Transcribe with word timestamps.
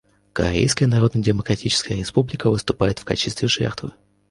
Корейская 0.33 0.87
Народно-Демократическая 0.87 1.93
Республика 1.93 2.49
выступает 2.49 2.97
в 2.97 3.05
качестве 3.05 3.47
жертвы. 3.47 3.91